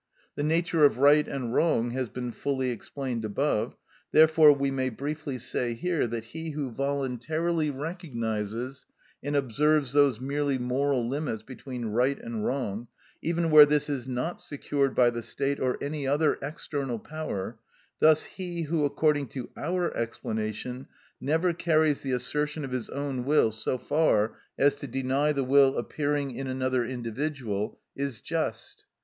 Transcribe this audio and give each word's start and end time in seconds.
The 0.33 0.41
nature 0.41 0.83
of 0.83 0.97
right 0.97 1.27
and 1.27 1.53
wrong 1.53 1.91
has 1.91 2.09
been 2.09 2.31
fully 2.31 2.71
explained 2.71 3.23
above; 3.23 3.77
therefore 4.11 4.51
we 4.51 4.71
may 4.71 4.89
briefly 4.89 5.37
say 5.37 5.75
here, 5.75 6.07
that 6.07 6.23
he 6.23 6.49
who 6.53 6.71
voluntarily 6.71 7.69
recognises 7.69 8.87
and 9.21 9.35
observes 9.35 9.93
those 9.93 10.19
merely 10.19 10.57
moral 10.57 11.07
limits 11.07 11.43
between 11.43 11.85
wrong 11.85 12.17
and 12.23 12.43
right, 12.43 12.87
even 13.21 13.51
where 13.51 13.67
this 13.67 13.91
is 13.91 14.07
not 14.07 14.41
secured 14.41 14.95
by 14.95 15.11
the 15.11 15.21
state 15.21 15.59
or 15.59 15.77
any 15.79 16.07
other 16.07 16.39
external 16.41 16.97
power, 16.97 17.59
thus 17.99 18.23
he 18.23 18.63
who, 18.63 18.85
according 18.85 19.27
to 19.27 19.51
our 19.55 19.95
explanation, 19.95 20.87
never 21.19 21.53
carries 21.53 22.01
the 22.01 22.13
assertion 22.13 22.65
of 22.65 22.71
his 22.71 22.89
own 22.89 23.23
will 23.23 23.51
so 23.51 23.77
far 23.77 24.33
as 24.57 24.73
to 24.73 24.87
deny 24.87 25.31
the 25.31 25.43
will 25.43 25.77
appearing 25.77 26.31
in 26.31 26.47
another 26.47 26.83
individual, 26.83 27.79
is 27.95 28.19
just. 28.19 28.83